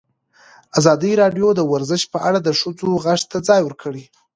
ازادي 0.79 1.11
راډیو 1.21 1.47
د 1.55 1.59
ورزش 1.71 2.01
په 2.13 2.19
اړه 2.27 2.39
د 2.43 2.49
ښځو 2.59 2.89
غږ 3.03 3.21
ته 3.31 3.37
ځای 3.47 3.61
ورکړی. 3.63 4.03